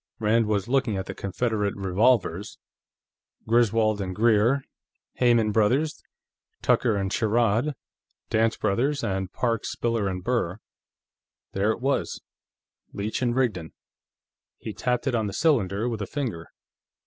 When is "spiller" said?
9.63-10.11